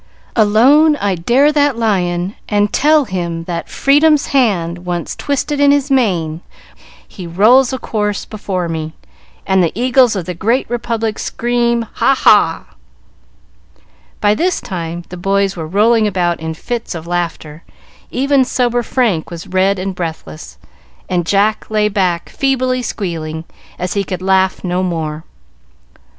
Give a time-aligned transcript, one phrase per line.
[0.35, 5.91] Alone I dare that Lion, and tell him that Freedom's hand once twisted in his
[5.91, 6.41] mane,
[7.07, 8.93] he rolls a corse before me,
[9.45, 12.65] and the Eagles of the Great Republic scream, Ha, ha!"
[14.19, 17.61] By this time the boys were rolling about in fits of laughter;
[18.09, 20.57] even sober Frank was red and breathless,
[21.09, 23.43] and Jack lay back, feebly squealing,
[23.77, 25.25] as he could laugh no more.